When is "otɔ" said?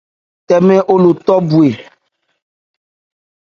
1.11-1.35